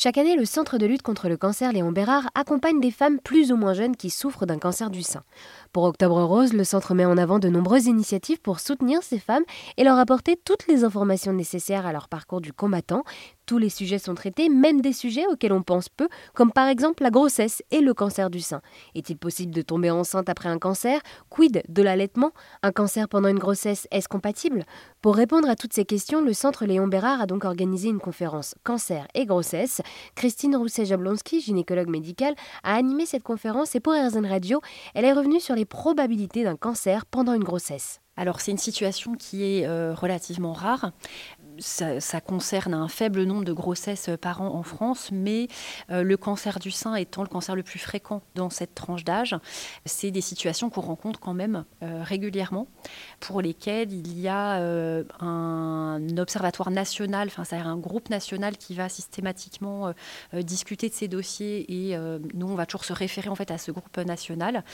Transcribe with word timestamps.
Chaque 0.00 0.16
année, 0.16 0.36
le 0.36 0.44
Centre 0.44 0.78
de 0.78 0.86
lutte 0.86 1.02
contre 1.02 1.28
le 1.28 1.36
cancer 1.36 1.72
Léon 1.72 1.90
Bérard 1.90 2.30
accompagne 2.36 2.78
des 2.78 2.92
femmes 2.92 3.18
plus 3.18 3.50
ou 3.50 3.56
moins 3.56 3.72
jeunes 3.72 3.96
qui 3.96 4.10
souffrent 4.10 4.46
d'un 4.46 4.60
cancer 4.60 4.90
du 4.90 5.02
sein. 5.02 5.24
Pour 5.72 5.82
Octobre 5.82 6.22
Rose, 6.22 6.52
le 6.52 6.62
centre 6.62 6.94
met 6.94 7.04
en 7.04 7.18
avant 7.18 7.40
de 7.40 7.48
nombreuses 7.48 7.86
initiatives 7.86 8.40
pour 8.40 8.60
soutenir 8.60 9.02
ces 9.02 9.18
femmes 9.18 9.42
et 9.76 9.82
leur 9.82 9.98
apporter 9.98 10.36
toutes 10.36 10.68
les 10.68 10.84
informations 10.84 11.32
nécessaires 11.32 11.84
à 11.84 11.92
leur 11.92 12.06
parcours 12.06 12.40
du 12.40 12.52
combattant. 12.52 13.02
Tous 13.48 13.56
les 13.56 13.70
sujets 13.70 13.98
sont 13.98 14.14
traités, 14.14 14.50
même 14.50 14.82
des 14.82 14.92
sujets 14.92 15.26
auxquels 15.26 15.54
on 15.54 15.62
pense 15.62 15.88
peu, 15.88 16.10
comme 16.34 16.52
par 16.52 16.68
exemple 16.68 17.02
la 17.02 17.08
grossesse 17.08 17.62
et 17.70 17.80
le 17.80 17.94
cancer 17.94 18.28
du 18.28 18.40
sein. 18.40 18.60
Est-il 18.94 19.16
possible 19.16 19.54
de 19.54 19.62
tomber 19.62 19.90
enceinte 19.90 20.28
après 20.28 20.50
un 20.50 20.58
cancer? 20.58 21.00
Quid 21.30 21.62
de 21.66 21.82
l'allaitement? 21.82 22.32
Un 22.62 22.72
cancer 22.72 23.08
pendant 23.08 23.30
une 23.30 23.38
grossesse, 23.38 23.88
est-ce 23.90 24.06
compatible? 24.06 24.66
Pour 25.00 25.16
répondre 25.16 25.48
à 25.48 25.56
toutes 25.56 25.72
ces 25.72 25.86
questions, 25.86 26.20
le 26.20 26.34
centre 26.34 26.66
Léon 26.66 26.88
Bérard 26.88 27.22
a 27.22 27.26
donc 27.26 27.46
organisé 27.46 27.88
une 27.88 28.00
conférence 28.00 28.54
Cancer 28.64 29.08
et 29.14 29.24
grossesse. 29.24 29.80
Christine 30.14 30.54
Rousset-Jablonski, 30.54 31.40
gynécologue 31.40 31.88
médicale, 31.88 32.34
a 32.64 32.74
animé 32.74 33.06
cette 33.06 33.22
conférence 33.22 33.74
et 33.74 33.80
pour 33.80 33.94
RZN 33.94 34.26
Radio, 34.26 34.60
elle 34.94 35.06
est 35.06 35.12
revenue 35.14 35.40
sur 35.40 35.54
les 35.54 35.64
probabilités 35.64 36.44
d'un 36.44 36.56
cancer 36.56 37.06
pendant 37.06 37.32
une 37.32 37.44
grossesse. 37.44 38.02
Alors 38.18 38.40
c'est 38.40 38.50
une 38.50 38.58
situation 38.58 39.14
qui 39.14 39.44
est 39.44 39.64
euh, 39.64 39.94
relativement 39.94 40.52
rare. 40.52 40.90
Ça, 41.58 42.20
concerne 42.20 42.74
un 42.74 42.88
faible 42.88 43.22
nombre 43.24 43.44
de 43.44 43.52
grossesses 43.52 44.10
par 44.20 44.42
an 44.42 44.54
en 44.54 44.62
France, 44.62 45.10
mais 45.12 45.48
euh, 45.90 46.02
le 46.02 46.16
cancer 46.16 46.58
du 46.58 46.70
sein 46.70 46.94
étant 46.94 47.22
le 47.22 47.28
cancer 47.28 47.54
le 47.56 47.62
plus 47.62 47.78
fréquent 47.78 48.22
dans 48.34 48.50
cette 48.50 48.74
tranche 48.74 49.04
d'âge, 49.04 49.36
c'est 49.84 50.10
des 50.10 50.20
situations 50.20 50.70
qu'on 50.70 50.80
rencontre 50.80 51.20
quand 51.20 51.34
même 51.34 51.64
euh, 51.82 52.02
régulièrement, 52.02 52.66
pour 53.20 53.40
lesquelles 53.40 53.92
il 53.92 54.18
y 54.18 54.28
a 54.28 54.60
un 55.20 56.18
observatoire 56.18 56.70
national, 56.70 57.28
enfin 57.28 57.44
c'est 57.44 57.56
un 57.56 57.76
groupe 57.76 58.10
national 58.10 58.56
qui 58.56 58.74
va 58.74 58.88
systématiquement 58.88 59.92
discuter 60.32 60.88
de 60.88 60.94
ces 60.94 61.08
dossiers 61.08 61.90
et 61.90 61.96
nous 62.34 62.46
on 62.46 62.54
va 62.54 62.66
toujours 62.66 62.84
se 62.84 62.92
référer 62.92 63.28
en 63.28 63.34
fait 63.34 63.50
à 63.50 63.58
ce 63.58 63.70
groupe 63.70 63.96
national. 63.98 64.64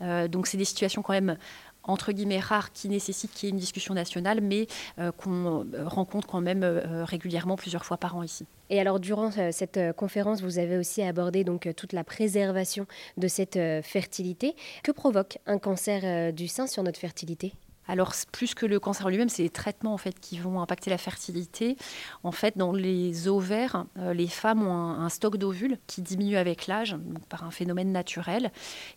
donc 0.00 0.46
c'est 0.46 0.56
des 0.56 0.64
situations 0.64 1.02
quand 1.02 1.12
même 1.12 1.36
entre 1.84 2.12
guillemets 2.12 2.40
rares 2.40 2.72
qui 2.72 2.88
nécessitent 2.88 3.32
qu'il 3.32 3.48
y 3.48 3.50
ait 3.50 3.54
une 3.54 3.60
discussion 3.60 3.94
nationale, 3.94 4.40
mais 4.40 4.66
euh, 4.98 5.12
qu'on 5.12 5.66
euh, 5.74 5.86
rencontre 5.86 6.26
quand 6.28 6.40
même 6.40 6.62
euh, 6.62 7.04
régulièrement 7.04 7.56
plusieurs 7.56 7.84
fois 7.84 7.96
par 7.96 8.16
an 8.16 8.22
ici. 8.22 8.46
Et 8.70 8.80
alors 8.80 9.00
durant 9.00 9.30
cette 9.50 9.78
conférence, 9.96 10.40
vous 10.40 10.58
avez 10.58 10.78
aussi 10.78 11.02
abordé 11.02 11.44
donc 11.44 11.68
toute 11.76 11.92
la 11.92 12.04
préservation 12.04 12.86
de 13.18 13.28
cette 13.28 13.58
fertilité. 13.82 14.56
Que 14.82 14.92
provoque 14.92 15.36
un 15.44 15.58
cancer 15.58 16.32
du 16.32 16.48
sein 16.48 16.66
sur 16.66 16.82
notre 16.82 16.98
fertilité? 16.98 17.52
Alors, 17.92 18.14
plus 18.32 18.54
que 18.54 18.64
le 18.64 18.80
cancer 18.80 19.10
lui-même, 19.10 19.28
c'est 19.28 19.42
les 19.42 19.50
traitements 19.50 19.92
en 19.92 19.98
fait 19.98 20.18
qui 20.18 20.38
vont 20.38 20.62
impacter 20.62 20.88
la 20.88 20.96
fertilité. 20.96 21.76
En 22.22 22.32
fait, 22.32 22.56
dans 22.56 22.72
les 22.72 23.28
ovaires, 23.28 23.84
euh, 23.98 24.14
les 24.14 24.28
femmes 24.28 24.66
ont 24.66 24.72
un, 24.72 25.10
stock 25.10 25.36
d'ovules 25.36 25.76
qui 25.86 26.00
diminue 26.00 26.38
avec 26.38 26.68
l'âge, 26.68 26.96
par 27.28 27.44
un 27.44 27.50
phénomène 27.50 27.92
naturel. 27.92 28.50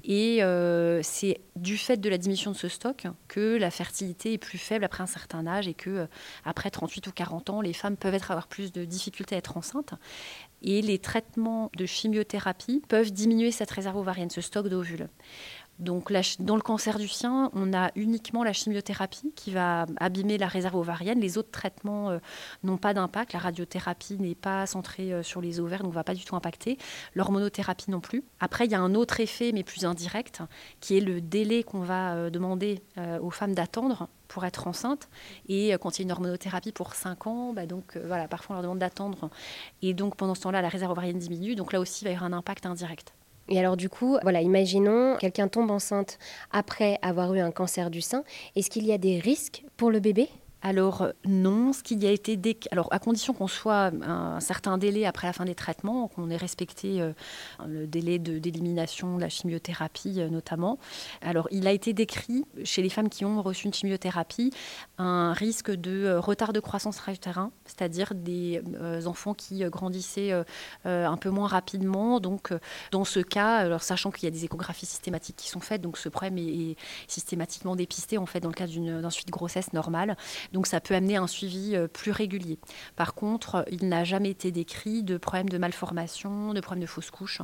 Et 0.06 0.42
euh, 0.42 1.02
c'est 1.04 1.42
du 1.58 1.78
fait 1.78 1.98
de 1.98 2.08
la 2.08 2.18
diminution 2.18 2.52
de 2.52 2.56
ce 2.56 2.70
stock 2.70 3.08
que 3.28 3.58
la 3.58 3.70
fertilité 3.70 4.32
est 4.32 4.38
plus 4.38 4.58
faible 4.58 4.86
après 4.86 5.04
un 5.04 5.08
certain 5.08 5.46
âge 5.46 5.68
et 5.68 5.74
que 5.74 5.90
euh, 5.90 6.08
après 6.46 6.72
38 6.72 7.06
ou 7.08 7.12
40 7.12 7.50
ans, 7.50 7.60
les 7.60 7.74
femmes 7.74 7.98
peuvent 7.98 8.16
avoir 8.30 8.48
plus 8.48 8.72
de 8.72 8.86
difficultés 8.86 9.36
à 9.36 9.40
être 9.40 9.58
enceintes. 9.58 9.94
Et 10.62 10.82
les 10.82 11.00
traitements 11.00 11.70
de 11.76 11.86
chimiothérapie 11.86 12.82
peuvent 12.88 13.12
diminuer 13.12 13.52
cette 13.52 13.72
réserve 13.72 13.98
ovarienne, 13.98 14.30
ce 14.30 14.40
stock 14.40 14.70
d'ovules. 14.70 15.10
Donc 15.80 16.14
dans 16.40 16.56
le 16.56 16.62
cancer 16.62 16.98
du 16.98 17.10
sein, 17.10 17.52
on 17.54 17.74
a 17.74 17.92
uniquement 17.96 18.44
la 18.44 18.54
chimiothérapie 18.54 19.34
qui 19.36 19.52
va 19.52 19.86
abîmer 19.98 20.38
la 20.38 20.48
réserve 20.48 20.76
ovarienne. 20.76 21.20
Les 21.20 21.38
autres 21.38 21.52
traitements 21.52 22.12
euh, 22.12 22.20
n'ont 22.64 22.78
pas 22.78 22.94
d'impact. 22.94 23.34
La 23.34 23.40
radiothérapie 23.40 24.18
n'est 24.18 24.36
pas 24.36 24.66
centrée 24.68 25.12
euh, 25.14 25.22
sur 25.22 25.42
les 25.42 25.60
ovaires, 25.60 25.84
donc 25.84 25.92
ne 25.92 25.96
va 25.96 26.06
pas 26.06 26.14
du 26.14 26.24
tout 26.24 26.36
impacter. 26.36 26.78
L'hormonothérapie 27.14 27.92
non 27.92 28.00
plus. 28.00 28.24
Après, 28.40 28.66
il 28.66 28.72
y 28.72 28.76
a 28.76 28.80
un 28.80 28.96
autre 28.96 29.20
effet, 29.20 29.52
mais 29.52 29.64
plus 29.64 29.86
indirect, 29.86 30.42
qui 30.80 30.98
est 30.98 31.02
le 31.02 31.20
délai 31.20 31.64
qu'on 31.64 31.82
va 31.82 32.14
euh, 32.14 32.30
demander 32.30 32.82
aux 33.22 33.30
femmes 33.30 33.54
d'attendre 33.54 34.08
pour 34.28 34.46
être 34.46 34.68
enceinte. 34.68 35.10
Et 35.50 35.74
quand 35.74 35.98
il 35.98 36.02
y 36.02 36.04
a 36.04 36.06
une 36.06 36.12
hormonothérapie 36.12 36.72
pour 36.72 36.96
5 36.96 37.28
ans, 37.28 37.54
bah 37.54 37.64
voilà, 38.06 38.28
parfois 38.28 38.56
on 38.56 38.58
leur 38.58 38.64
demande 38.64 38.80
d'attendre. 38.80 39.30
Et 39.82 39.94
donc 39.94 40.16
pendant 40.16 40.36
ce 40.36 40.42
temps-là, 40.42 40.62
la 40.62 40.70
réserve 40.70 40.92
ovarienne 40.92 41.20
diminue. 41.20 41.56
Donc 41.56 41.74
là 41.74 41.80
aussi, 41.80 42.04
il 42.04 42.06
va 42.06 42.12
y 42.12 42.16
avoir 42.16 42.32
un 42.32 42.38
impact 42.38 42.66
indirect. 42.66 43.14
Et 43.50 43.60
alors 43.60 43.78
du 43.78 43.90
coup, 43.90 44.18
voilà, 44.24 44.42
imaginons 44.42 45.18
quelqu'un 45.18 45.48
tombe 45.48 45.72
enceinte 45.72 46.18
après 46.52 46.98
avoir 47.02 47.34
eu 47.34 47.40
un 47.40 47.52
cancer 47.52 47.90
du 47.90 48.02
sein. 48.02 48.24
Est-ce 48.56 48.70
qu'il 48.70 48.86
y 48.86 48.92
a 48.92 48.98
des 48.98 49.20
risques 49.20 49.64
pour 49.78 49.92
le 49.92 50.00
bébé? 50.00 50.30
Alors 50.66 51.04
euh, 51.04 51.12
non, 51.26 51.74
ce 51.74 51.84
qui 51.84 52.08
a 52.08 52.10
été 52.10 52.40
alors 52.72 52.88
à 52.92 52.98
condition 52.98 53.34
qu'on 53.34 53.48
soit 53.48 53.92
un, 54.02 54.40
certain 54.40 54.80
délai 54.80 55.06
après 55.06 55.28
la 55.28 55.34
fin 55.34 55.46
des 55.46 55.54
traitements, 55.54 56.08
qu'on 56.08 56.32
ait 56.32 56.38
respecté 56.38 57.02
euh, 57.02 57.14
le 57.68 57.86
délai 57.86 58.18
d'élimination 58.18 59.18
de, 59.18 59.22
la 59.22 59.30
chimiothérapie 59.30 60.22
euh, 60.22 60.30
notamment. 60.30 60.80
Alors 61.22 61.48
il 61.52 61.68
a 61.68 61.72
été 61.72 61.94
décrit 61.94 62.46
chez 62.64 62.82
les 62.82 62.90
femmes 62.90 63.10
qui 63.10 63.26
ont 63.26 63.44
reçu 63.44 63.68
une 63.68 63.76
chimiothérapie 63.76 64.52
un 64.98 65.34
risque 65.34 65.70
de 65.70 66.18
retard 66.18 66.52
de 66.52 66.60
croissance 66.60 67.00
intra 67.08 67.52
c'est-à-dire 67.66 68.16
des 68.16 68.62
enfants 69.06 69.36
qui 69.36 69.64
grandissaient 69.66 70.32
un 70.86 71.18
peu 71.18 71.30
moins 71.30 71.48
rapidement. 71.48 72.20
Donc 72.20 72.52
dans 72.92 73.04
ce 73.04 73.20
cas, 73.20 73.78
sachant 73.80 74.12
qu'il 74.12 74.24
y 74.24 74.28
a 74.28 74.32
des 74.32 74.46
échographies 74.46 74.86
systématiques 74.86 75.36
qui 75.36 75.50
sont 75.50 75.60
faites, 75.60 75.82
donc 75.82 75.98
ce 75.98 76.10
problème 76.10 76.38
est, 76.38 76.76
systématiquement 77.08 77.76
dépisté 77.76 78.18
en 78.18 78.26
fait 78.26 78.40
dans 78.40 78.50
le 78.50 78.56
cadre 78.56 78.72
d'une 78.72 79.12
suite 79.12 79.30
grossesse 79.30 79.74
normale. 79.74 80.18
Donc 80.56 80.68
ça 80.68 80.80
peut 80.80 80.96
amener 80.96 81.18
un 81.18 81.28
suivi 81.28 81.76
euh, 81.76 81.90
plus 81.90 82.12
régulier. 82.12 82.58
Par 82.96 83.14
contre, 83.14 83.66
il 83.72 83.90
n'a 83.90 84.06
jamais 84.06 84.30
été 84.30 84.54
décrit 84.54 85.04
de 85.04 85.18
problème 85.18 85.50
de 85.50 85.58
malformation, 85.58 86.54
de 86.54 86.62
problème 86.62 86.82
de 86.84 86.88
fausse 86.88 87.12
couche. 87.12 87.42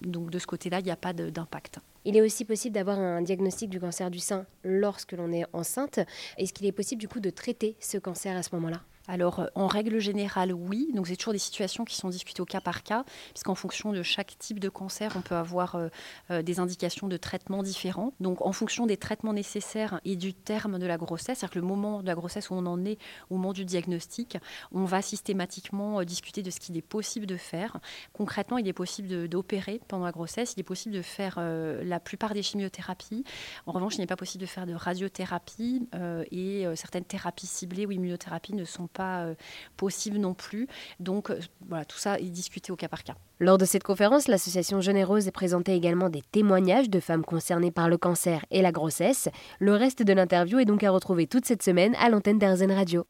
Donc 0.00 0.30
de 0.30 0.38
ce 0.38 0.46
côté-là, 0.46 0.80
il 0.80 0.84
n'y 0.84 0.90
a 0.90 0.96
pas 0.96 1.12
d'impact. 1.12 1.80
Il 2.06 2.16
est 2.16 2.22
aussi 2.22 2.46
possible 2.46 2.74
d'avoir 2.74 2.98
un 2.98 3.20
diagnostic 3.20 3.68
du 3.68 3.78
cancer 3.78 4.10
du 4.10 4.18
sein 4.18 4.46
lorsque 4.64 5.12
l'on 5.12 5.30
est 5.30 5.44
enceinte. 5.52 6.00
Est-ce 6.38 6.54
qu'il 6.54 6.64
est 6.64 6.72
possible 6.72 7.02
du 7.02 7.06
coup 7.06 7.20
de 7.20 7.28
traiter 7.28 7.76
ce 7.80 7.98
cancer 7.98 8.34
à 8.34 8.42
ce 8.42 8.54
moment-là? 8.54 8.80
Alors, 9.06 9.40
euh, 9.40 9.46
en 9.54 9.66
règle 9.66 9.98
générale, 9.98 10.52
oui. 10.52 10.88
Donc, 10.94 11.06
c'est 11.06 11.16
toujours 11.16 11.34
des 11.34 11.38
situations 11.38 11.84
qui 11.84 11.94
sont 11.94 12.08
discutées 12.08 12.40
au 12.40 12.46
cas 12.46 12.62
par 12.62 12.82
cas, 12.82 13.04
puisqu'en 13.32 13.54
fonction 13.54 13.92
de 13.92 14.02
chaque 14.02 14.38
type 14.38 14.58
de 14.58 14.70
cancer, 14.70 15.12
on 15.16 15.20
peut 15.20 15.34
avoir 15.34 15.74
euh, 15.74 15.88
euh, 16.30 16.42
des 16.42 16.58
indications 16.58 17.06
de 17.06 17.16
traitement 17.18 17.62
différents. 17.62 18.14
Donc, 18.20 18.40
en 18.40 18.52
fonction 18.52 18.86
des 18.86 18.96
traitements 18.96 19.34
nécessaires 19.34 20.00
et 20.06 20.16
du 20.16 20.32
terme 20.32 20.78
de 20.78 20.86
la 20.86 20.96
grossesse, 20.96 21.40
c'est-à-dire 21.40 21.60
le 21.60 21.66
moment 21.66 22.00
de 22.00 22.06
la 22.06 22.14
grossesse 22.14 22.48
où 22.48 22.54
on 22.54 22.64
en 22.64 22.82
est, 22.86 22.98
au 23.28 23.36
moment 23.36 23.52
du 23.52 23.66
diagnostic, 23.66 24.38
on 24.72 24.84
va 24.84 25.02
systématiquement 25.02 26.02
discuter 26.04 26.42
de 26.42 26.50
ce 26.50 26.58
qu'il 26.58 26.76
est 26.76 26.82
possible 26.82 27.26
de 27.26 27.36
faire. 27.36 27.80
Concrètement, 28.14 28.56
il 28.56 28.66
est 28.66 28.72
possible 28.72 29.28
d'opérer 29.28 29.80
pendant 29.86 30.06
la 30.06 30.12
grossesse, 30.12 30.54
il 30.56 30.60
est 30.60 30.64
possible 30.64 30.94
de 30.94 31.02
faire 31.02 31.38
la 31.38 32.00
plupart 32.00 32.34
des 32.34 32.42
chimiothérapies. 32.42 33.24
En 33.66 33.72
revanche, 33.72 33.96
il 33.96 34.00
n'est 34.00 34.06
pas 34.06 34.16
possible 34.16 34.42
de 34.42 34.46
faire 34.46 34.66
de 34.66 34.74
radiothérapie 34.74 35.88
et 36.30 36.66
certaines 36.74 37.04
thérapies 37.04 37.46
ciblées 37.46 37.86
ou 37.86 37.92
immunothérapies 37.92 38.54
ne 38.54 38.64
sont 38.64 38.88
pas 38.94 39.24
euh, 39.24 39.34
possible 39.76 40.18
non 40.18 40.34
plus. 40.34 40.66
Donc 41.00 41.30
euh, 41.30 41.38
voilà, 41.68 41.84
tout 41.84 41.98
ça 41.98 42.18
est 42.18 42.30
discuté 42.30 42.72
au 42.72 42.76
cas 42.76 42.88
par 42.88 43.04
cas. 43.04 43.14
Lors 43.40 43.58
de 43.58 43.64
cette 43.64 43.82
conférence, 43.82 44.28
l'association 44.28 44.80
Généreuse 44.80 45.30
présentait 45.32 45.76
également 45.76 46.08
des 46.08 46.22
témoignages 46.22 46.88
de 46.88 47.00
femmes 47.00 47.24
concernées 47.24 47.72
par 47.72 47.88
le 47.88 47.98
cancer 47.98 48.44
et 48.50 48.62
la 48.62 48.72
grossesse. 48.72 49.28
Le 49.58 49.74
reste 49.74 50.02
de 50.02 50.12
l'interview 50.12 50.58
est 50.60 50.64
donc 50.64 50.82
à 50.82 50.90
retrouver 50.90 51.26
toute 51.26 51.44
cette 51.44 51.62
semaine 51.62 51.94
à 51.96 52.08
l'antenne 52.08 52.38
d'Arzen 52.38 52.72
Radio. 52.72 53.04